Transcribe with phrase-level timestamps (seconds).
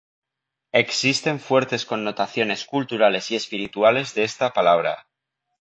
[0.71, 5.07] Existen fuertes connotaciones culturales y espirituales de esta palabra.